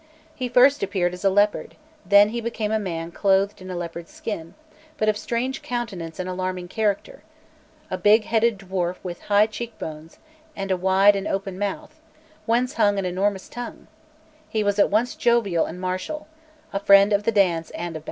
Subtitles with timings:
[0.33, 4.09] He first appeared as a leopard; then he became a man clothed in a leopard's
[4.11, 4.55] skin,
[4.97, 7.21] but of strange countenance and alarming character,
[7.91, 10.17] a big headed dwarf with high cheek bones,
[10.55, 11.99] and a wide and open mouth,
[12.47, 13.85] whence hung an enormous tongue;
[14.49, 16.27] he was at once jovial and martial,
[16.73, 17.99] the friend of the dance and of battle.